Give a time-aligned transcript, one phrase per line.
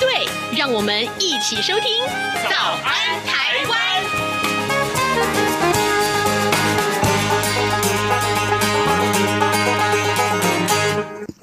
[0.00, 2.02] 对，让我们一起收听
[2.48, 3.78] 《早安台湾》。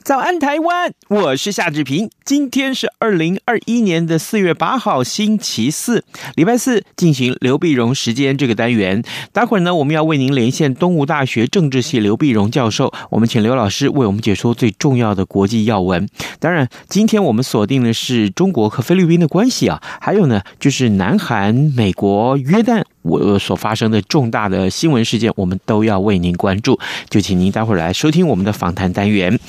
[0.03, 0.91] 早安，台湾！
[1.07, 2.09] 我是夏志平。
[2.23, 6.03] 今天是二零二一年的四月八号，星期四，
[6.35, 9.01] 礼拜四，进行刘必荣时间这个单元。
[9.33, 12.93] 待会儿呢，我们要为您连线东吴大学政治系刘必荣教授。
[13.09, 16.07] 我们请刘老师为我们解说最重要的国际要闻。
[16.39, 22.83] 当然，今天我们锁定的是中国和菲律宾的关系啊，还有呢，就是南韩、美国、约旦。
[23.03, 26.79] 我所发生的重大的新闻事件，我们都要为您关注。
[27.09, 29.39] 就请您待会儿来收听我们的访谈单元。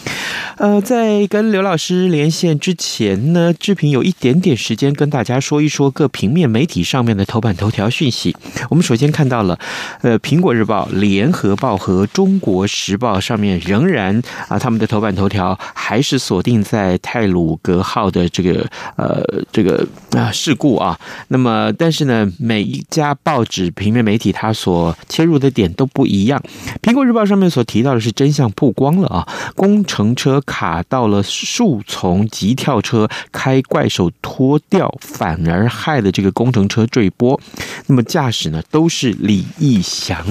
[0.56, 8.36] 呃，在跟刘老师连线之前呢，志平有一点点时间跟大家说一说各平面媒体上面的头版头条讯息。
[8.70, 9.58] 我们首先看到了，
[10.02, 20.96] 呃，《苹果日报》、《联合报》和《中国时报》上面仍然啊，他们的头版头条还是锁定在泰鲁阁号的这个呃这个啊事故啊。
[21.26, 26.40] 那么，但是呢，每一家报纸平面媒体，它所切入的点都不一样。
[26.80, 29.26] 苹果日报上面所提到的是真相曝光了啊，
[29.56, 37.40] 工程车卡到了树丛及，跳车开怪兽脱掉，反而害了这个工程车坠波。
[37.86, 40.24] 那么驾驶呢，都是李义祥。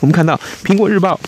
[0.00, 1.18] 我们看到苹果日报。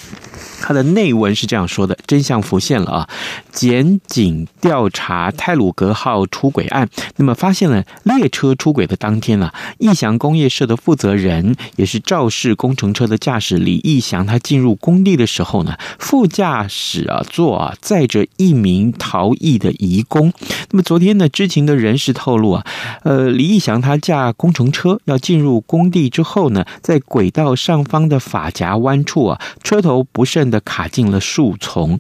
[0.61, 3.09] 它的内文是这样说的：真相浮现了啊！
[3.53, 20.33] 检警调查泰鲁格号出轨案，那么发现了列车出轨的当天啊，义祥工业社的负责人也是肇事工程车的驾驶李义祥，他进入工地的时候呢，副驾驶啊座啊载着一名逃逸的移工。
[20.71, 22.67] 那么昨天呢，知情的人士透露啊，
[23.05, 30.48] 呃，李义祥他驾工程车要进入工地之后呢，在轨道上方的发夹弯处啊，车头不慎。
[30.51, 31.99] 的卡进了树丛，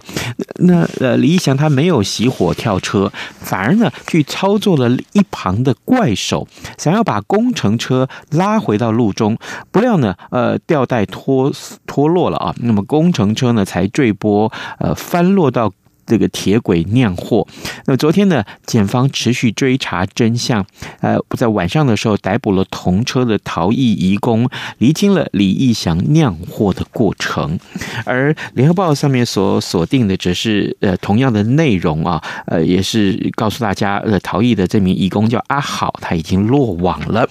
[0.56, 9.38] 那呃李义祥他没有熄火跳车，反而呢去操作了一旁的怪手，想要把工程车拉回到路中，
[9.70, 11.52] 不料呢呃吊带脱
[11.86, 15.72] 脱落了啊，那么工程车呢才坠波呃翻落到。
[16.08, 17.46] 这个铁轨酿祸。
[17.86, 20.66] 那么昨天呢，检方持续追查真相，
[21.00, 24.48] 呃，在晚上的时候逮捕了同车的逃逸移工，
[24.78, 27.58] 厘清了李义祥酿祸的过程。
[28.04, 37.28] 而联合报上面所锁定的则是呃同样的内容啊，呃，也是告诉大家，呃，逃逸的这名义工叫阿好，他已经落网了。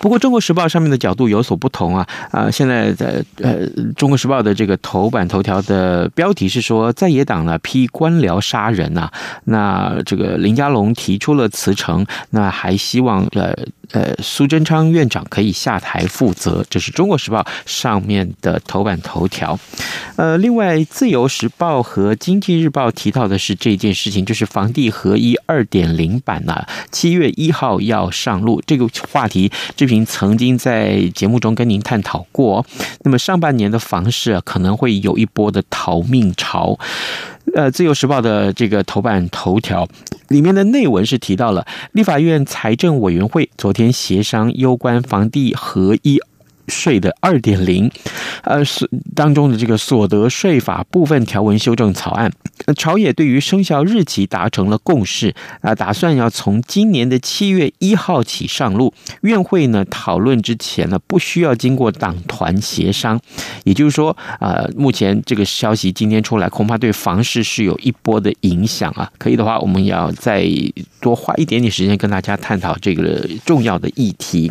[0.00, 2.06] 不过，《中国时报》上面的角度有所不同啊！
[2.30, 9.12] 啊，现在在呃，《中国时报》的这个头版头条的标题是说，在野党呢批官僚杀人呐、啊，
[9.44, 13.54] 那这个林佳龙提出了辞呈，那还希望呃。
[13.92, 19.58] 呃，苏贞昌院长可以下台负责，这是中国时报上面的头版头条。
[20.16, 28.62] 呃，另外，自由时报和经济日报提到的是这件事情，就是房地合一二点零版呢，七月一号要上路。
[28.66, 32.64] 这个话题，志平曾经在节目中跟您探讨过。
[33.02, 36.78] 那么上半年的房市，可能会有一波的逃命潮。
[37.54, 39.86] 呃，《自由时报》的这个头版头条
[40.28, 46.18] 里面的内文是提到了立法院财政委员会昨天协商攸关房地合一。
[46.68, 47.90] 税的二点零，
[48.44, 52.32] 呃，是当中的这个所得税法部分条文修正草案，
[52.76, 58.92] 朝野对于生效日期达成了共识啊，打算要从今年的七月一号起上路。
[59.22, 63.20] 院会呢讨论之前呢，不需要经过党团协商，
[63.64, 69.10] 也就是说，啊，目前这个消息今天出来，恐怕对房市是有一波的影响啊。
[69.18, 70.46] 可以的话，我们要再
[71.00, 74.50] 多花一点点时间跟大家探讨这个重要的议题。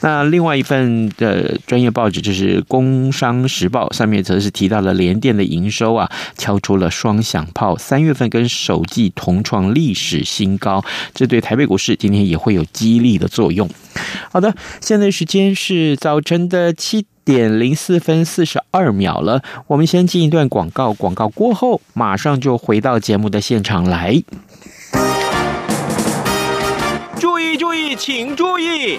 [0.00, 1.49] 那另外一份的。
[1.66, 13.68] 专业报纸就是《工商时报》，上面则是提到了联电的营收啊，敲出了双响炮，三月份跟首季同创历史新高，这对台北股市今天也会有激励的作用。
[14.30, 24.22] 好的，现在时间是早晨的七点零四分四十二秒了，我们先进一段广告，广告过后马上就回到节目的现场来。
[27.18, 28.98] 注意注意，请注意。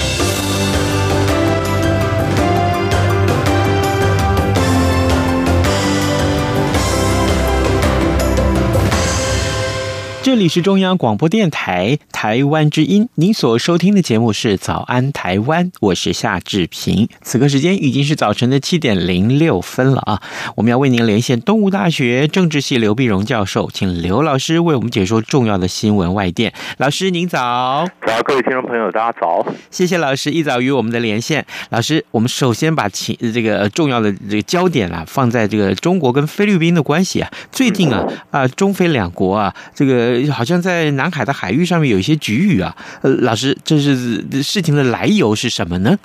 [10.23, 17.09] 这里是中央广播电台台湾之音，您所收听的节目是《早安台湾》，我是夏志平。
[17.23, 20.21] 此刻时间已经是早晨的七点零六分了啊！
[20.55, 26.53] 我们要为您连线东吴大学政治系刘碧荣教授，请刘老师为我们解说重要的新闻外电。
[26.77, 31.43] 老师您早，早，各位听众朋友，大家早，谢谢老师一早与我们的连线。
[31.69, 40.10] 老师，我们首先把情这个重要的这个焦点啊放在这个中国跟菲律宾的关系啊，最近啊啊中菲两国啊这个。
[40.31, 43.95] 好像在南海的海域上面有一些局域啊，呃，老师，这是
[44.41, 45.97] 事情的来由是什么呢？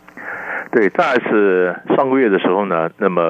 [0.72, 3.22] 对，大概是上个月的时候呢，那么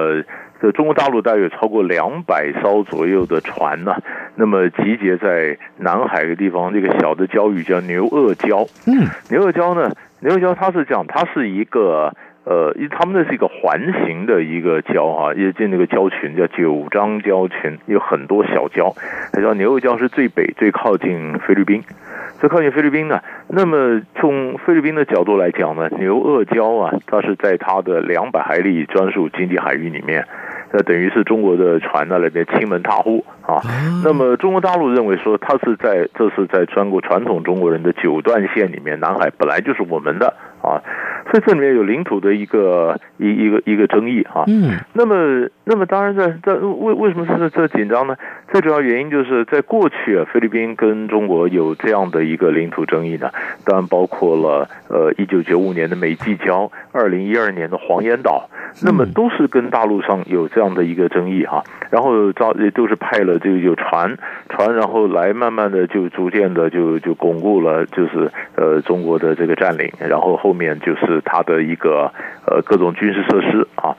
[0.60, 3.92] 这中国大陆大约有超过两百艘左右的船呢，
[4.36, 8.68] 那么集结在南海的地方，这个小的礁屿叫牛轭礁。
[8.86, 12.14] 嗯，牛轭礁呢，牛轭礁它是这样，它是一个。
[12.46, 18.94] 呃，因为他们那是一个环形的一个礁啊，也就那个礁群叫九张礁群，有很多小礁。
[19.32, 21.82] 它叫牛轭礁是最北、最靠近菲律宾，
[22.38, 23.20] 最靠近菲律宾呢。
[23.48, 30.24] 那么从菲律宾的角度来讲呢，牛轭礁啊，它是在它的两百海里专属经济海域里面。
[30.72, 33.62] 那等于是中国的船在那里边侵门踏户啊。
[34.04, 40.34] 那么中国大陆认为说，它是在这是在穿过传统中国人的九段线里面，南海本来就是我们的
[40.66, 40.82] 啊，
[41.30, 44.44] 所以这里面有领土的一个一一个一个争议啊。
[44.48, 44.72] 嗯。
[44.92, 48.16] 那么那么当然在在为为什么是这紧张呢？
[48.52, 53.30] 最主要原因就是在过去啊，菲律宾跟中国有这样的一个领土争议呢，
[53.64, 58.48] 当然包括了呃一九九五年的美济礁，二零一二年的黄岩岛，
[58.82, 60.46] 那么都是跟大陆上有。
[60.56, 64.16] 这样的一个争议哈，然后招也都是派了这个有船
[64.48, 72.10] 船，然后来慢慢的就逐渐的就就巩固了，就是呃中国的这个占领，然后后面就是它的一个
[72.46, 73.94] 呃各种军事设施啊。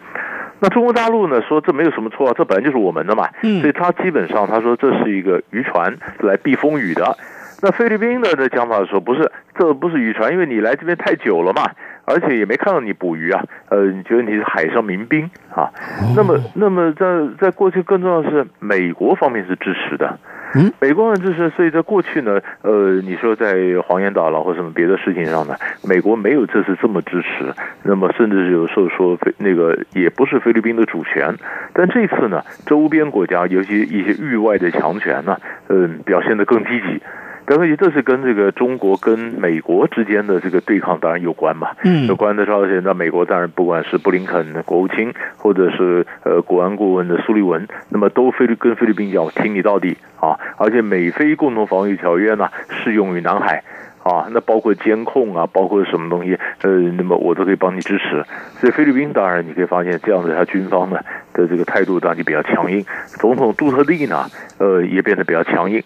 [0.60, 7.16] 那中国大陆呢说这没有什么错啊，这本来就是我们的嘛，所以他基本上他说这是一个渔船来避风雨的。
[7.62, 11.70] 那菲律宾的的讲法说不是，这不是渔船，因为你来这边太久了嘛。
[12.08, 15.70] 而且也没看到你捕鱼啊，呃，你觉得你是海上民兵啊？
[16.16, 17.06] 那么，那么在
[17.38, 20.18] 在过去更重要的是，美国方面是支持的，
[20.56, 31.36] 嗯，美国人支持，所以在过去呢，呃，你说在黄岩岛了或什么别的事情上呢，美国没有这次这么支持，那么甚至有时候说菲那个也不是菲律宾的主权，
[31.74, 35.38] 但这次呢，周边国家尤其一些域外的强权呢，
[35.68, 37.02] 嗯、呃，表现得更积极。
[37.48, 52.50] 等于这是跟这个中国跟美国之间的这个对抗当然有关嘛，嗯，有关的时候，现在美国当然不管是布林肯的国务卿，或者是呃国安顾问的苏利文，那么都菲律跟菲律宾讲挺你到底啊，而且美菲共同防御条约呢
[52.84, 53.64] 适用于南海
[54.04, 58.26] 啊，那包括监控啊，包括什么东西，呃，那么我都可以帮你支持。
[58.60, 61.00] 所以菲律宾当然你可以发现这样子，他军方呢
[61.32, 62.84] 的这个态度当然就比较强硬，
[63.22, 64.26] 总统杜特地呢，
[64.58, 65.82] 呃，也变得比较强硬。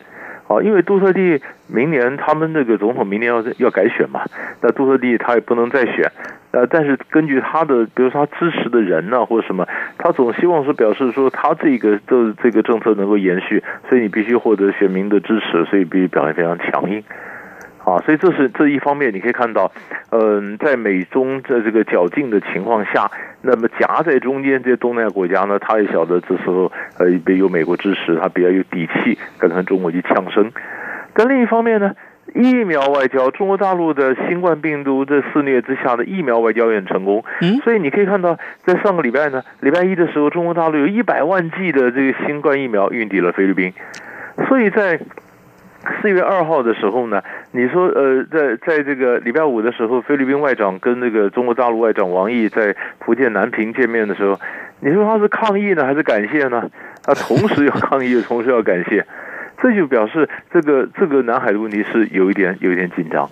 [0.52, 4.22] 啊，因为杜特地明年他们那个总统明年要要改选嘛，
[4.62, 6.12] 那杜特地他也不能再选，
[6.52, 9.66] 呃，但是根据他的，比如说他支持的人呢、或者什么，
[9.98, 17.02] 他总希望是表示说他这个这这个政策能够延续，所以你必须获得选民的支持，所以必须表现非常强硬。
[17.84, 19.72] 啊，所以这是这一方面，你可以看到，
[20.12, 23.10] 嗯，在美中在这个较劲的情况下，
[23.42, 30.52] 那么夹在中间这些东南亚国家呢，他也晓得这时候呃，有美国支持，他比较有底气，敢跟中国去呛声。
[31.16, 31.96] 但另一方面呢，
[32.36, 37.24] 疫苗外交，中国大陆的新冠病毒的肆虐之下的疫苗外交也很成功。
[37.42, 43.74] 嗯，所以你可以看到，在上个礼拜呢，礼拜一的时候，中国大陆有一百万剂的这个新冠疫苗运抵了菲律宾，
[44.48, 45.00] 所以在。
[46.02, 47.22] 四月二号的时候呢，
[47.52, 54.40] 你说呃，在在这个礼拜五的时候，菲律宾外长跟那个中国大陆外长王毅在福建南平见面的时候，
[54.80, 56.70] 你说他是抗议呢，还是感谢呢？
[57.04, 59.06] 他同时要抗议， 同时要感谢，
[59.62, 63.28] 这就表示这个这个南海的问题是有一点有一点紧张。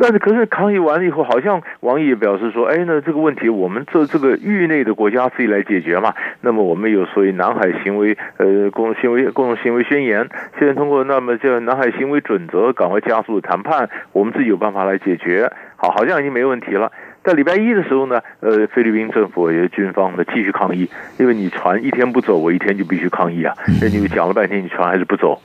[0.00, 6.14] 那可是抗议完了以后，好像王毅也表示说，哎，那这个问题我们这这个域内的国家自己来解决嘛。
[6.40, 10.28] 那么我们有所谓南海行为呃共同行为共同行为宣言，
[10.58, 15.50] 现在通过那么叫南海行为准则，赶快加速谈判，我们自己有办法来解决。
[15.74, 16.92] 好，好像已经没问题了。
[17.24, 20.88] 在礼拜一的时候呢，呃，菲律宾政府也是军方呢继续抗议，
[21.18, 23.52] 因为你船一天不走，我一天就必须抗议啊。
[23.82, 25.40] 那你们讲了半天，你船还是不走。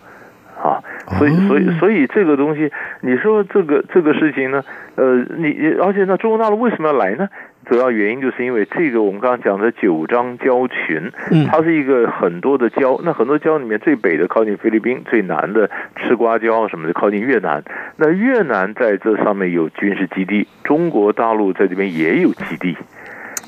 [0.64, 0.80] 啊，
[1.18, 4.64] 所以所以所以这个东西，你说这个这个事情呢，
[4.96, 7.28] 呃，你而且那，中国大陆为什么要来呢？
[7.66, 11.12] 主要原因就是因为这个我们刚刚讲的九张礁群，
[11.50, 17.64] 它是一个很多的礁，那很多礁里面最北的靠近菲律宾，最南的吃瓜礁什么的靠近越南，
[17.96, 22.78] 那越南在这上面有军事基地，中国大陆在这边也有基地。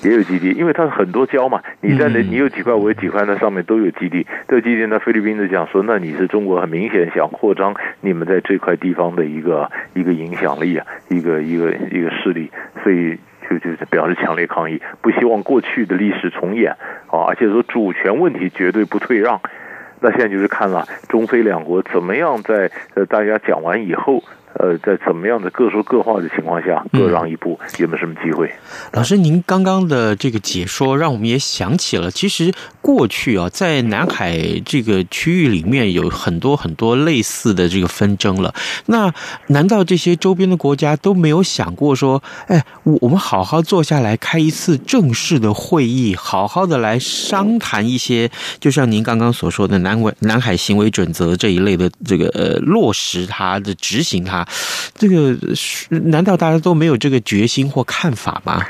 [0.05, 4.25] 也有基地，因为它很多礁嘛，你在那，你有几块，我有几块，那上面都有基地。
[4.47, 12.51] 这个基地呢，菲律宾就讲说，那你是中国很明显想扩张你们在这块地方的一个一个影响力啊，一个一个一个势力，
[12.83, 13.17] 所以
[13.50, 16.71] 就就是表示强烈抗议，不希望过去的历史重演
[17.07, 19.41] 啊，而且说主权问题绝对不退让。
[20.01, 24.24] 那现在就是看了中非两国怎么样在呃大家讲完以后。
[24.57, 28.50] 呃，在怎么样的各说各话的情况下，各让一步，有没有什么机会？
[28.93, 32.53] 老师，您刚刚的这个解说，让我们也想起了，其实
[32.85, 38.53] 过去啊，在南海这个区域里面有很多很多类似的这个纷争了。
[38.85, 39.11] 那
[39.47, 54.45] 难道这些周边的国家都没有想过说，哎，我我们好好坐下来开一次正式的会议，好好的来商谈一些，就像您刚刚所说的南海南海行为准则这一类的这个呃落实它的执行它。
[54.93, 55.35] 这个
[55.89, 58.61] 难道大家都没有这个决心或看法吗？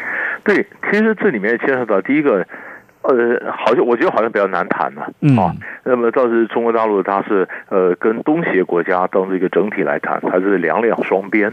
[0.45, 2.47] 对，其实这里面牵涉到第一个。
[3.07, 5.01] 呃，好像我觉得好像比较难谈呢，
[5.39, 11.49] 啊，那么倒是中国大陆，它是呃跟东协国家当这个整体来谈，它是两两双边。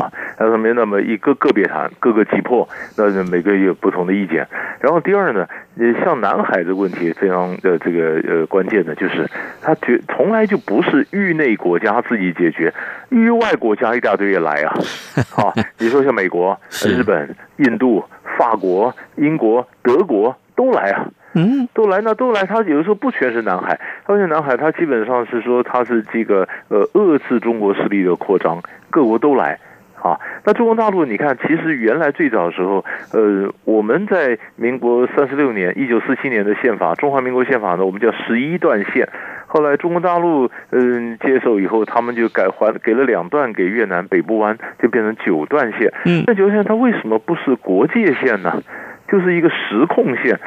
[0.00, 4.46] 啊，那上面那么一个个别谈，各个击破，那每个有不同的意见。
[4.80, 5.46] 然后第二呢，
[6.02, 9.28] 像南海的问题非常的这个呃关键的，就是
[9.60, 12.72] 它绝从来就不是域内国家自己解决，
[13.10, 14.72] 域外国家一大堆也来啊，
[15.36, 18.02] 啊，你说像美国、日本、印度、
[18.38, 20.34] 法国、英国、德国。
[20.56, 22.44] 都来啊，嗯，都来，那都来。
[22.44, 28.60] 他有的时候不全是南海，而且南海他基本上是说他是这个呃遏制中国势力的扩张，
[28.90, 29.58] 各国都来
[30.02, 30.18] 啊。
[30.44, 39.08] 那中国大陆，你看，其实原来最早的时候，呃，我们在民国三十六年，一九四七年的宪法，中华民国宪法呢，我们叫十一段线。
[39.48, 45.92] 后来中国大陆嗯、呃、接受以后，他们就改还给了两段给越南北部湾，就变成九段线。
[46.04, 48.62] 嗯，那九段线它为什么不是国界线呢？
[49.08, 50.38] 就是一个实控线，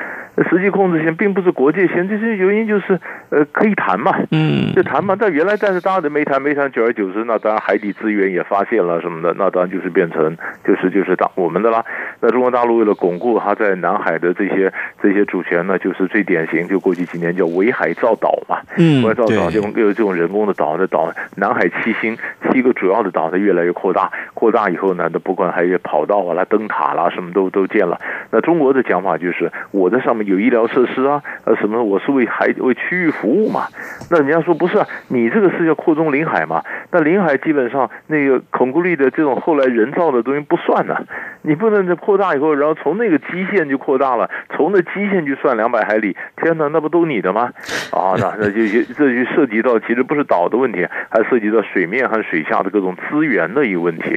[0.50, 3.00] 实际控制线并不是国界线，这些原因就是
[3.30, 5.16] 呃可以谈嘛，嗯，就谈嘛。
[5.20, 10.36] 但原来但是大家都没谈没谈，久而久之，那当然海底资源也发现了什么的，那当然就是变成
[10.66, 11.84] 就是就是当我们的啦。
[12.20, 22.18] 那中国大陆为了巩固它在南海的这些这些主权呢，就是最典型，就过去几年叫围海造岛嘛，嗯，围海造岛就有这种人工的岛的岛，南海七星
[22.52, 27.98] 七个主要的岛它越来越扩大，扩大以后呢，那不管还有跑道啊、啦灯塔啦，什么都都建了，
[28.32, 28.49] 那。
[28.50, 33.68] 中国的讲法就是，我在上面有医疗设施啊，呃，什么，我是为海为区域服务嘛。
[34.10, 36.64] 那人家说不是啊，你这个是要扩充领海嘛？
[36.92, 40.96] 那领海基本上那个孔固力的这种后来人造的东西不算呢、
[41.42, 46.16] 你不能这扩大以后，然后从那个基线就扩大了，从那基线就算两百海里。
[46.42, 47.52] 天哪，那不都你的吗？
[47.92, 54.16] 啊，那那就就这就涉及到其实不是岛的问题，还涉及到水面和水下的各种资源的一个问题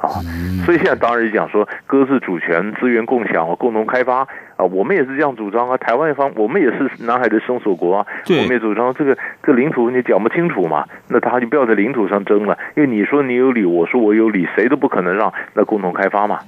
[0.00, 0.20] 啊。
[0.64, 3.44] 所以现在当然讲说，各自主权、资源共享。
[3.58, 5.76] 共同开发啊，我们也是这样主张啊。
[5.76, 16.38] 台湾一方，我们也是南海的生索国啊，我们也主张这个这领土你讲不清楚嘛，那他就不要在领土上争了，因为你说你有理，我说我有理，谁都不可能让，那共同开发嘛。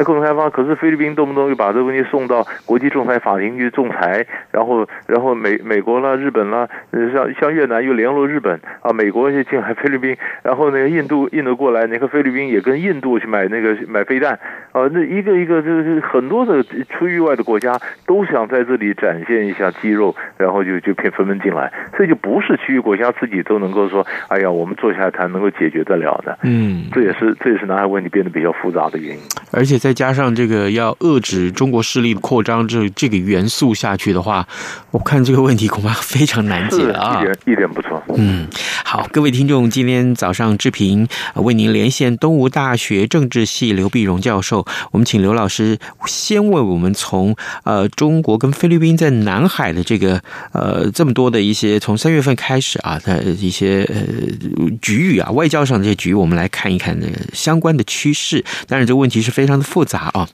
[0.00, 6.66] 那共同开发，可是菲律宾动不动就把这个问题送到国际仲裁法庭去仲裁，然后然后美美国啦、日本啦，
[7.12, 14.32] 像像越南又联络日本啊，美国就进来菲律宾，然后那个印度印度过来，那个菲律宾也跟印度去买那个买飞弹
[14.72, 26.38] 啊，那一个一个就是很多的出域外的国家都想在这里展现一下肌肉，然后就就偏纷纷进来，所以就不是区域国家自己都能够说，哎呀，我们坐下来谈能够解决得了的。
[26.44, 29.89] 嗯，这也是这也是南海问题变得比较复杂的原因，而且。
[29.90, 34.46] 再加上这个要遏制中国势力扩张，这这个元素下去的话，
[34.92, 37.18] 我看这个问题恐怕非常难解啊！
[37.18, 37.89] 一点一点不错。
[38.16, 38.48] 嗯，
[38.84, 39.06] 好。
[39.12, 44.66] 各位听众，今天早上志平为您连线东吴大学政治系刘碧荣教授。
[44.92, 50.20] 我们请刘老师先为我们从呃中国跟菲律宾在南海的这个
[50.52, 58.44] 呃这么多的一些从三月份开始啊的一些呃局域啊外交上的这些局，我们来看一看这个相关的趋势。
[58.68, 60.28] 当然，这个问题是非常的复杂啊。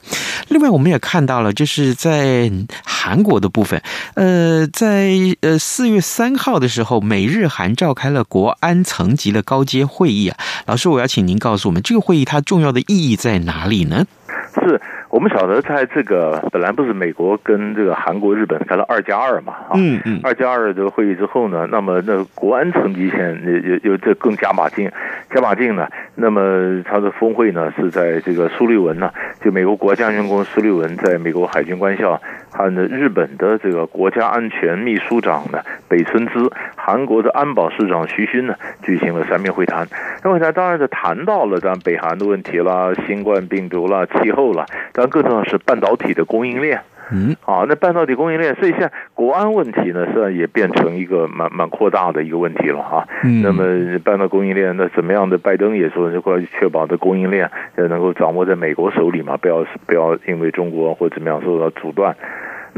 [0.49, 2.51] 另外，我们也看到了，就是在
[2.85, 3.81] 韩国的部分，
[4.15, 10.39] 呃，在呃四月三号的时候，美日韩召开了国安层级的高阶会议啊。
[10.67, 14.07] 老师，我要请您告诉我们，这个会议它重要的意义在哪里呢？
[14.55, 14.81] 是。
[15.17, 23.43] 我们晓得，在这个本来不是美国跟这个韩国、日本开了二加二嘛，啊，嗯嗯，二加二这个会议之后呢，那么那国安层级线
[23.83, 24.93] 又又这更加把劲，
[25.31, 32.21] 加把劲呢，那么他的峰会呢是在这个苏利文呢，就美国国家安全顾问苏利文在美国海军官校，
[32.51, 39.89] 和日本的这个国家安全秘书长呢北村滋，韩国的安保市长徐勋呢举行了三面会谈，
[40.23, 44.67] 那会谈当然是谈到了咱北韩的问题啦、新冠病毒啦、气候啦，
[45.09, 46.81] 更重要是半导体的供应链，
[47.13, 53.07] 嗯，啊，那半导体供应链，所以现在国安问题呢，实际上也变成一个蛮蛮扩大的一个问题了哈。
[53.25, 55.39] 嗯，那么半导体供应链，那怎么样的？
[55.39, 62.17] 拜登也说，这块确保的供应链要能够掌握在美国手里嘛，不要不要因为中国或怎么样受到阻断。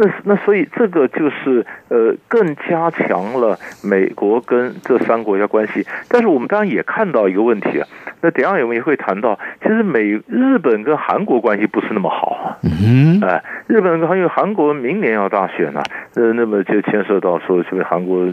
[0.01, 7.89] 那那所以这个就是呃更加强了美国跟这三国家关系，但是我们当然也看到一个问题啊，
[8.21, 15.83] 那等下我们也会谈到，其实美日本跟韩国关系不是那么好啊，嗯，哎，日本跟韩因为韩国明年要大选啊，
[16.15, 18.25] 呃，那么就牵涉到说，这个韩国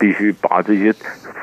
[0.00, 0.94] 必须把这些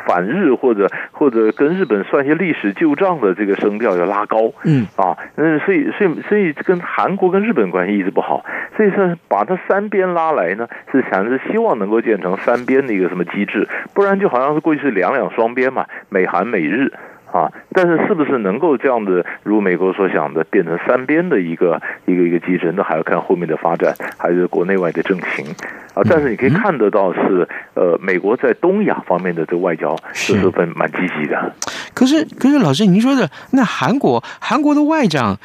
[0.08, 8.44] 反日或者或者跟日本算一些历史旧账的这个声调要拉高，嗯，啊，嗯所以所以所以跟韩国跟日本关系一直不好，
[8.76, 9.59] 所以说把它。
[9.68, 16.92] 三边拉来呢，是想是希望能够建成三边的一个什么机制，不然就好像是过去是两两双边嘛，美韩美日
[17.32, 25.46] 啊，但是是不是能够这样子如美国所想的变成三边的一个一个一个机制，那还要看后面的发展，还是国内外的政情
[25.94, 26.01] 啊。
[26.10, 31.54] 但是你可以看得到是呃，美国在东亚方面的这个外交是十分蛮积极的。
[31.94, 35.38] 可是可是老师您说的那韩国韩国的外长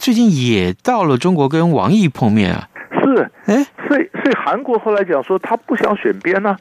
[0.00, 2.66] 最近也到了中国跟王毅碰面啊。
[3.16, 6.56] 是，哎，所以所以韩国后来讲说他不想选边呢、啊，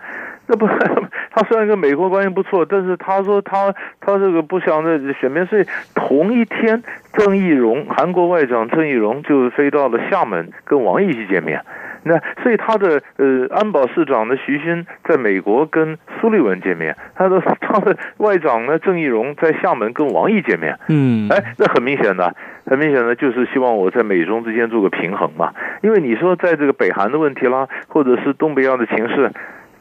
[0.48, 0.68] 那不
[1.32, 6.82] 他虽然跟美国关系不错，但是他说他他这个不想这选边，所以同一天
[7.14, 11.64] 郑义溶韩国外长郑义溶就飞到了厦门跟王毅去见面。
[12.04, 22.34] 那所以他的呃安保市长的徐新在美国跟苏利文见面，他的他的外长呢郑义荣在厦门跟王毅见面，嗯，哎，那很明显的，
[22.66, 29.32] 很明显的就是希望我在美中之间做个平衡嘛，因为你说在这个北韩的问题啦，或者是东北亚的情势，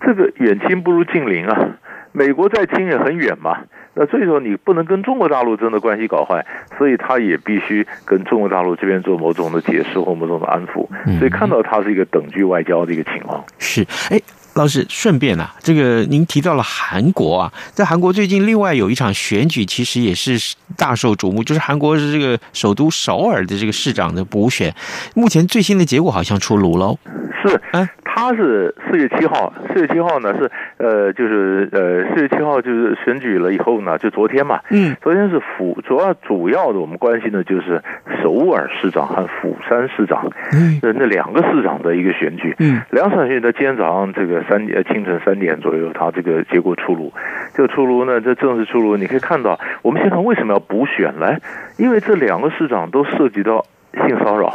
[0.00, 1.70] 这个远亲不如近邻啊，
[2.12, 3.58] 美国再亲也很远嘛。
[3.94, 6.46] 那所以说你不能跟中国大陆真的关系搞坏，
[6.78, 10.86] 所以他也必须跟中国大陆这边做某种的解释或某种的安抚，
[11.18, 13.44] 所以看到他是一个等距外交的一个情况。
[13.58, 14.20] 是，哎，
[14.54, 24.72] 老师，顺便啊，这个您提到了韩国啊，在韩国最近另外有一场选举，其实也是大受瞩目，就是韩国是这个首都首尔的这个市长的补选，
[25.16, 26.96] 目前最新的结果好像出炉喽。
[27.42, 27.88] 是，哎。
[28.10, 37.80] 他是四月七号，四月七号呢是呃就是呃四月七号就是选举了以后呢，就昨天嘛，嗯，昨天是釜主要主要的我们关心的就是
[38.22, 47.12] 首尔市长和釜山市长，嗯，那两个市长的一个选举，嗯，两场选举在今天早上这个三呃清晨三点左右，他这个结果出炉，
[47.54, 51.36] 这个出炉呢，这正式出炉，你可以看到我们现在为什么要补选呢？
[51.76, 54.52] 因为这两个市长都涉及到性骚扰。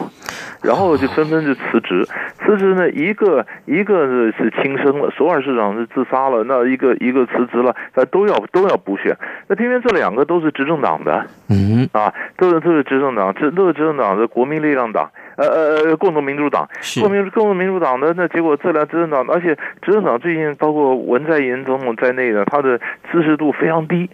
[0.61, 2.05] 然后就纷纷就辞职，
[2.39, 9.13] 辞职呢，一个一个是是轻生了，首尔市长是自杀了，那一个一个辞职了，那都要都要补选。
[9.49, 16.65] 那偏偏这两个都是执政党的，嗯啊，都是都是执政党，这都是执政党的国民力量党，呃呃呃，共同民主党，
[17.01, 22.79] 共民共同民主党的那结果这俩执政党，而且执政党最近包括文在寅总统在内的，他的
[23.11, 24.09] 支持度非常低。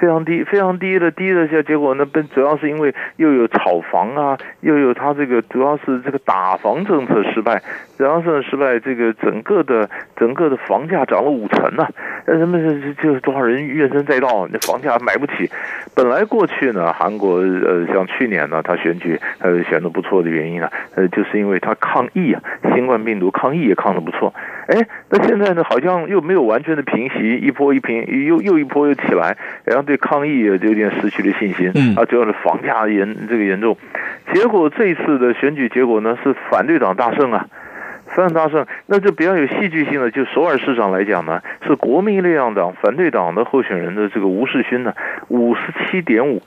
[0.00, 7.60] 非常低，非常低的低的下结果呢，本主要是因为又有炒房啊，又有他这个主要是这个打房政策失败，
[7.96, 11.90] 主要是失败，这个整个的整个的房价涨了五成呢、啊，
[12.26, 15.50] 人们是就多少人怨声载道，那房价买不起。
[15.94, 22.40] 本来过去呢，韩国呃像去年呢，他选举呃选的不错的原因呢，呃就是因为他抗疫啊，
[22.74, 24.32] 新冠病毒抗疫也抗得不错。
[24.68, 31.72] 哎，那现在呢，好像又没有完全的平息，一波一平，又又一波又起来，然后对抗疫也有点失去了信心。
[31.74, 33.76] 嗯，啊，主要是房价严这个严重，
[34.32, 37.46] 结果这一次的选举结果呢是反对党大胜啊，
[38.14, 44.92] 三大胜，那就比较有戏剧性的，就首尔市长来讲呢，是国民力量党反对党的候选人的这个吴世勋呢，
[45.28, 46.42] 五十七点五，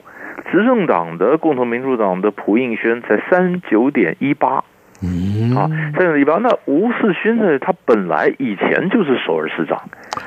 [0.50, 4.64] 执政党的共同民主党的朴应宣才三九点一八。
[5.04, 7.58] 嗯啊，三九点一八，那吴世勋呢？
[7.58, 9.76] 他本来以前就是首尔市长，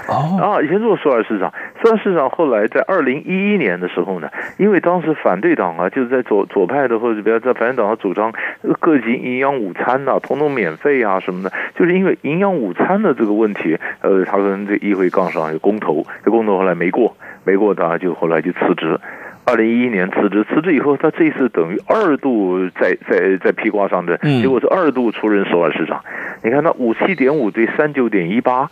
[0.09, 8.33] 哦啊，以前做首尔市长，首尔市长后来在二零一一年的时候呢，因为当时反对党啊，就是在左左派的或者比较在反对党的主张
[8.79, 18.99] 各级营养午餐呐、啊，统统免费啊什么的，就是因为营养午餐的这个问题，呃，他跟这议会杠上有公投，这公投后来没过，没过，他就后来就辞职。
[19.45, 26.03] 二零一一年辞职，辞职以后，他这一次等于二度在在在披挂上阵，结果是二度出任首尔市长。
[26.41, 28.67] 你看，那五七点五对三九点一八，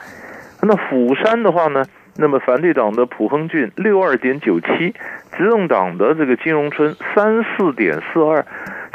[0.64, 1.86] 那釜山的话呢？
[2.18, 4.94] 那么反对党的朴亨俊六二点九七，
[5.38, 8.46] 执政党的这个金融村三四点四二。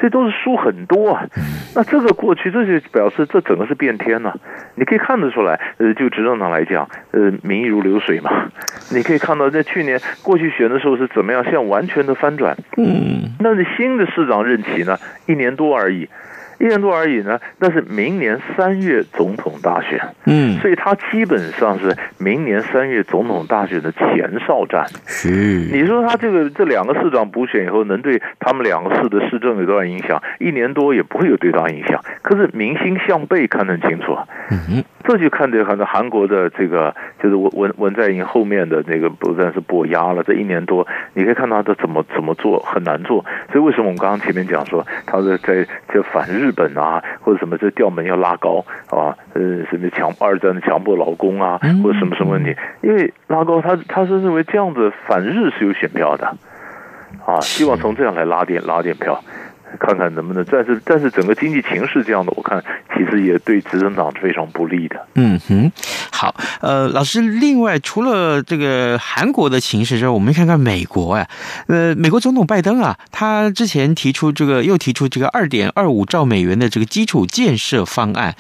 [0.01, 1.27] 这都是输很多啊，
[1.75, 4.33] 那这个过去这就表示这整个是变天了，
[4.77, 8.49] 你可以看得出来，呃，就执政党来讲，呃，民意如流水嘛。
[8.93, 12.57] 你可以看到在去年过去选的时候是怎么样，现在完全的翻转。
[12.77, 16.09] 嗯，那你新的市长任期呢，一年多而已。
[16.59, 24.85] 一年多而已呢，那是明年三月总统大选，嗯，所以他基本上是明年三月总统大选的前哨战。
[25.07, 25.29] 是，
[25.73, 30.21] 你说他这个这两个市长补选以后，能对他们两个市的市政有多大影响？
[30.41, 32.03] 一年多也不会有多大影响。
[32.23, 34.19] 可是民心向背看得很清楚，
[34.51, 36.93] 嗯，这就看得很多韩国的这个
[37.23, 43.25] 就是文文文在寅后面的那个不但是跛压了，这一年多你可以看到他怎么怎么做很难做。
[43.53, 46.48] 所以为什么我们刚刚前面讲说他在在这反日？
[46.49, 52.57] 日本啊，或者什么这调门要拉高啊，呃，什么强二战的强迫劳工啊，或者什么什么问题？
[52.81, 56.27] 因为拉高他他是认为这样子反日是有选票的，
[57.27, 59.23] 啊，希望从这样来拉点拉点票。
[59.79, 62.65] 看看能不能，但是但是整个经济形势这样的，我看
[62.99, 64.97] 其实也对执政党非常不利的。
[65.15, 65.71] 嗯哼，
[66.11, 71.29] 好，呃，老师，另外除了这个韩国的形势之外，我们看看美国呀，
[71.69, 78.35] 呃，美国总统拜登啊，他之前提出这个又提出这个二点二五兆美元的这个基础建设方案，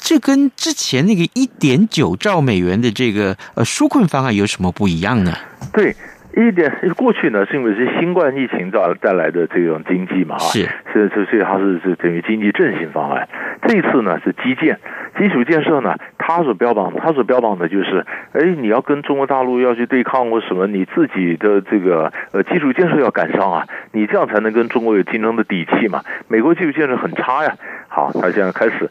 [0.00, 5.36] 这跟之前那个一点九兆美元的这个呃纾困方案有什么不一样呢？
[5.72, 5.94] 对。
[6.32, 13.28] 一点过去呢，是因为是新冠疫情造带来的这种经济嘛，是，所以所以它是是等于经济振兴方案。
[13.62, 14.78] 这一次呢是基建
[15.18, 26.02] 基础建设呢，它所标榜它所标榜的就是，哎，你要跟中国大陆要去对抗或什么，你自己的这个呃基础建设要赶上啊，你这样才能跟中国有竞争的底气嘛。
[26.28, 27.54] 美国基础建设很差呀，
[27.88, 28.88] 好，他现在开始，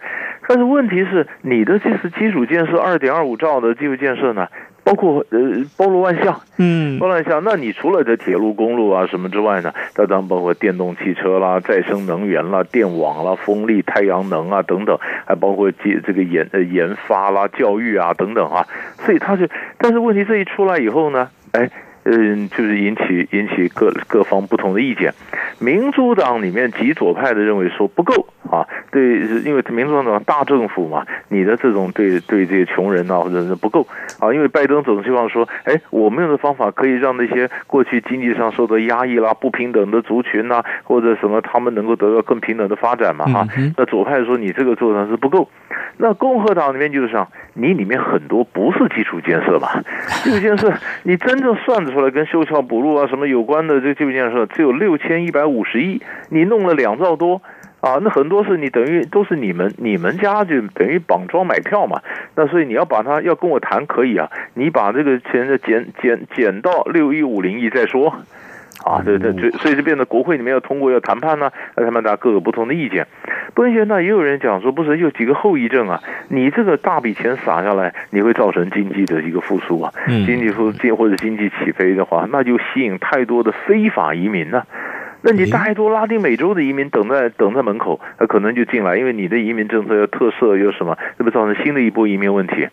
[0.48, 4.48] 但是问题是你的这次基础建设二点二五兆的基础建设呢？
[4.90, 5.40] 包括呃，
[5.78, 7.44] 包罗万象，嗯，包罗万象。
[7.44, 9.72] 那你除了这铁路、公路啊什么之外呢？
[9.94, 14.98] 它当然包括电动汽车啦、再生能源啦、电网啦、风力、太阳能啊等等，
[15.28, 18.66] 还包括这这个研呃研发啦、教育啊等等啊。
[19.06, 19.48] 所以它是，
[19.78, 21.70] 但是问题这一出来以后呢，哎。
[22.06, 25.14] 嗯，就是引起引起各各方不同的意见。
[25.60, 33.86] 民主党里面极左派的认为说不够啊，对，因为民主党大政府嘛，你的这种对对这些穷人啊或者是不够
[34.20, 43.48] 啊，因为拜登总希望说，哎，我们用的方法可以让那些过去经济上受到压抑啦、不平等的族群呐、啊，或者什么，他们能够得到更平等的发展嘛啊。
[43.78, 45.50] 那左派说你这个做的是不够，
[45.98, 49.68] 那共和党里面就是说，你里面很多不是基础建设嘛，
[50.24, 57.42] 基础建设你真正算出来跟修桥补路啊什么有关的这个基础建设只有六千一百五十亿，你弄了两兆多
[57.82, 62.02] 啊，那很多是你等于都是你们你们家就等于绑桩买票嘛，
[62.36, 68.16] 那所以你要把它要跟我谈可以啊，你把这个钱的减减减到六亿五零亿再说。
[68.86, 73.06] 啊，对对对，所以就变得国会里面要通过要谈判呢，那他们大家各有不同的意见。
[73.54, 76.02] 不过现在，也有人讲说，不是有几个后遗症啊？
[76.30, 84.66] 你这个大笔钱撒下来，你会造成经济的一个复苏啊，经济复苏或者经济起飞的话，那就吸引太多的非法移民呢、啊。
[85.22, 92.68] 那你太多拉丁美洲的移民等在等在门口，他可能就进来，因为你的移民政策有特色有什么，这不造成新的一波移民问题。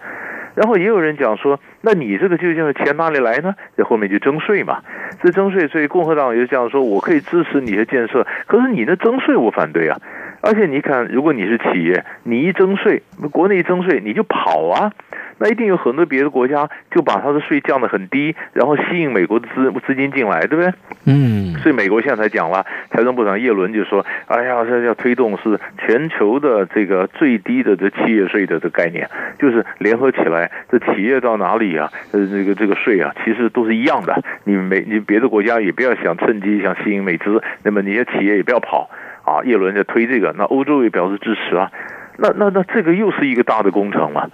[0.55, 3.55] 然后也有人讲说，那你这个究竟是钱哪里来呢？
[3.77, 4.79] 在后面就征税嘛，
[5.23, 9.99] 这征税，所以共和党也这样说，我可以支持你的建设，可是你的征税我反对啊。
[10.47, 14.93] 而且你看，如果你是企业，你一征税，国内一征税，你就跑啊。
[15.39, 20.73] 那一定有很多别的国家就把它的税降得很低，然后吸引美国的资资金进来，对不对？
[21.05, 21.53] 嗯。
[21.59, 31.91] 所以美国现在才讲了，财政部长耶伦就说：“哎呀，这要推动是全球的这个最低的这企业税的这概念，就是联合起来，这企业到哪里啊？
[32.13, 34.23] 呃，这个这个税啊，其实都是一样的。
[34.45, 38.89] 你美你别的国家也不要想趁机想吸引美资，那么你的企业也不要跑
[39.27, 41.71] 啊。”叶伦在推这个，那欧洲也表示支持啊。
[42.17, 44.31] 那那那这个又是一个大的工程嘛。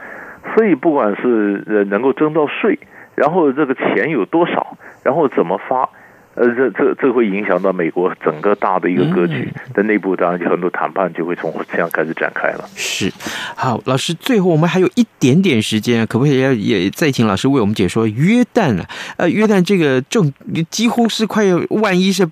[0.55, 2.79] 所以不管是呃能够征到税，
[3.17, 5.89] 然后这个钱有多少，然后怎么发。
[6.35, 12.65] 呃，这这这会影响到美国整个大的一个格局的内部，当然就很多谈判就会从这样开始展开了。
[12.75, 13.13] 是，
[13.55, 18.89] 好，老师，最后我们还有一点点时间，可不可以也也再请老师为我们解说约旦啊？
[19.19, 20.33] 呃，约旦这个政
[20.71, 22.27] 几乎是快要，万一是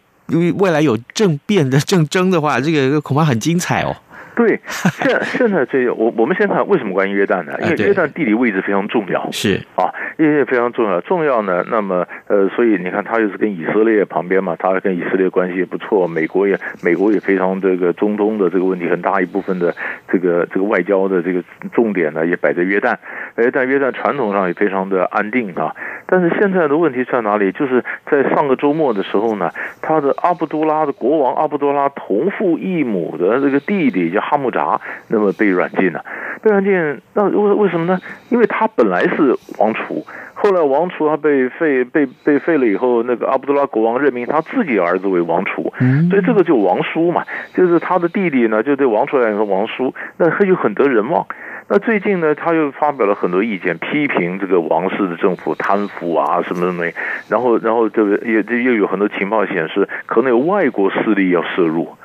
[0.58, 3.96] 未来有政变的政争的话，这个恐怕很精彩哦。
[4.36, 4.58] 对，
[5.02, 7.52] 现现在这我我们先看为什么关于约旦呢？
[7.60, 11.62] 因为约旦地理位置非常重要，是啊，因为非常重要，重要呢。
[11.68, 16.08] 那么呃，所以你看，它又是跟以色列旁边嘛，它跟以色列关系也不错。
[16.08, 19.74] 美国也美国也非常这个中东的这个问题很大一部分的
[20.10, 22.96] 这个这个外交的这个重点呢，也摆在约旦。
[23.36, 25.74] 约旦约旦传统上也非常的安定啊。
[26.06, 27.52] 但是现在的问题在哪里？
[27.52, 36.04] 就是在上个周末的时候呢，他的阿卜杜拉的国王阿卜杜拉同父异母的这个弟弟叫哈木扎，那么被软禁了。
[36.42, 37.98] 被软禁，那为为什么呢？
[38.30, 45.72] 因为他本来是王储，后来王储他被废被被废了以后，那个阿卜杜拉国王任命他自己儿子为王储，
[46.08, 51.26] 所以这个就王叔嘛，就是他的弟弟呢，就对王储来说王叔，那他就很得人望。
[51.72, 56.84] 那最近呢，他又发表了很多意见，批评这个王室的政府贪腐啊，什么什么，
[57.28, 61.96] 然后，然后这个也又有很多情报显示，可能有外国势力要涉入。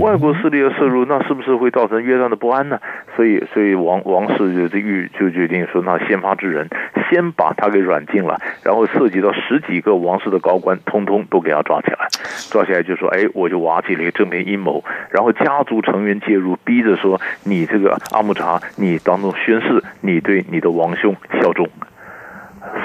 [0.00, 2.80] 外国势力的摄入，那是不是会造成约旦的不安呢？
[3.14, 4.80] 所以，所以王王室就就
[5.18, 6.68] 就决定说，那先发制人，
[7.10, 12.08] 先把他给软禁了，然后涉及到十几个王室的高官，通通都给他抓起来，
[12.50, 21.68] 抓起来就说，哎，我就瓦解了一个政变阴谋，然后家族成员介入，逼着说，你这个阿木查，你当中宣誓，你对你的王兄效忠，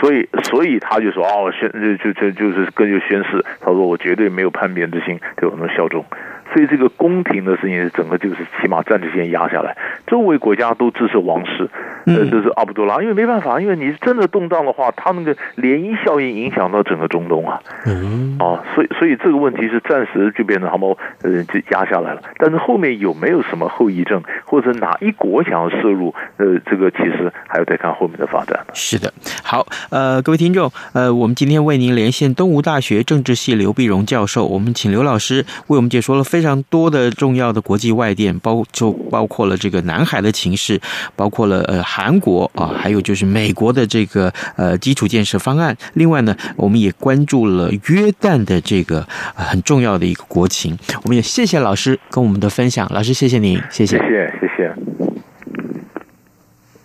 [0.02, 6.06] 所以，所以他就说，哦，宣就就就就是跟就宣誓，他说我绝对没有叛变之心，对我能效忠。
[6.54, 9.76] 所以这个宫廷的事情，整个就是起码暂时先压下来，
[10.08, 11.70] 周围国家都支持王室，
[12.06, 20.90] 呃，就是阿卜杜拉，因为没办法，因为你真的动荡的话，他那个涟漪效应影响到整个中东啊，嗯，啊，所以所以这个问题是暂时就变成他们
[21.22, 28.60] 呃就压下来了，但是后面有没有什么后遗症，或者哪一国想要涉入，呃，这个其实还要再看后面的发展。
[28.74, 36.39] 是的，好，呃，各位听众，呃，我们今天为您连线东吴大学政治系刘碧荣教授，我们请刘老师为我们解说了非。
[36.40, 40.80] 非常多的重要的国际外电，包就包括了这个南海的情势，
[41.14, 45.76] 包括了呃韩国啊，还有就是美国的这个呃基础建设方案。
[45.96, 50.78] 另外呢，我们也关注了约旦的这个很重要的一个国情。
[51.04, 54.74] 我们也谢谢老师跟我们的分享，老师谢谢您，谢谢，谢谢，谢谢。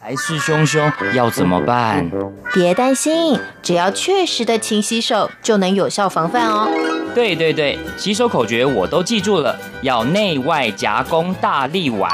[0.03, 2.11] 来势汹汹，要怎么办？
[2.53, 6.69] 别担心，只要确实的勤洗手，就能有效防范哦。
[7.15, 12.11] 对对对，洗手口诀我都记住了，要内外夹攻大力丸，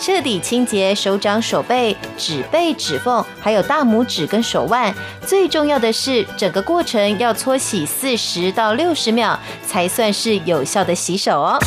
[0.00, 4.94] 彻底清洁手掌、手背、指背、指缝，还有大拇指跟手腕。
[5.26, 11.58] 最重要的是，整个过程要搓洗四十到六十秒，才算是有效的洗手哦。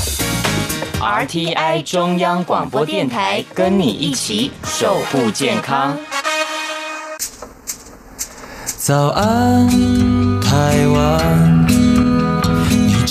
[1.00, 5.96] RTI 中央广播电台，跟你一起守护健康。
[8.66, 9.70] 早安，
[10.42, 11.63] 台湾。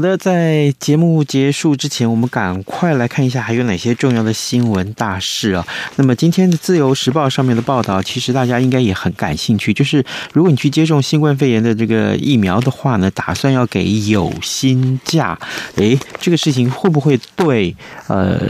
[0.00, 5.66] 好的，在节目结束之前，我们赶快来看一下还有哪些重要的新闻大事啊。
[5.96, 15.38] 那么今天的《自由时报》上面的报道，其实大家应该也很感兴趣，就是如果你去接种新冠肺炎的这个疫苗的话呢，打算要给有薪假，
[15.74, 18.40] 诶，这个事情会不会对呃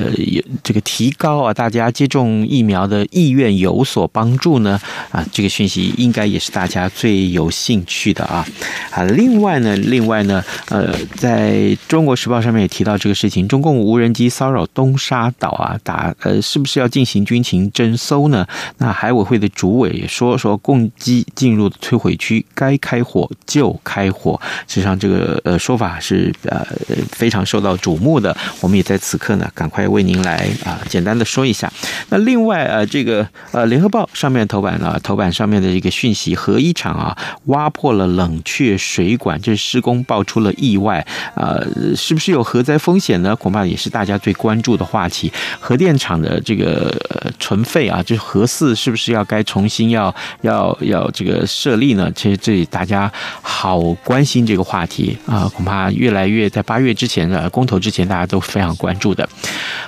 [0.63, 4.81] 这个提高啊大家接种疫苗的意愿有所帮助呢？
[5.11, 8.47] 啊，这个讯息应该也是大家最有兴趣的啊。
[8.93, 18.47] 啊，另外呢，另外呢，呃，在在中国时报上面也提到这个事情，中共无人机骚扰东沙岛啊，打呃是不是要进行军情侦搜呢？
[18.77, 24.39] 那海委会的主委也说说，共机进入摧毁区，该开火就开火。
[24.69, 26.63] 实际上这个呃说法是呃
[27.11, 28.37] 非常受到瞩目的。
[28.61, 31.73] 我们也在此刻呢，赶快为您来啊简单的说一下。
[32.11, 41.07] 那另外呃这个呃联合报上面头版啊头版上面的这个讯息，核一厂啊挖破了冷却水管，这施工爆出了意外。
[41.35, 43.35] 呃，是不是有核灾风险呢？
[43.37, 45.33] 恐怕也是大家最关注的话题。
[45.59, 46.95] 核电厂的这个
[47.39, 52.11] 存废啊，就是核四是不是要该重新要要要这个设立呢？
[52.15, 53.11] 其实这里大家
[53.43, 59.29] 好关心这个话题啊，恐怕越来越在八月之前的公投之前，大家都非常关注的。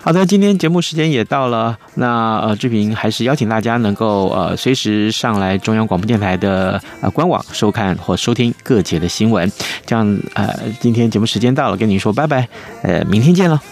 [0.03, 9.51] 好的，今天节目时间也到了，那呃，志平还是邀请大家能够呃随时上来中央广播电台的呃官网收看或收听各节的新闻。
[9.87, 12.49] 这样呃，今天节目目时间到了，跟你说拜拜，
[12.83, 13.63] 呃，明天见了。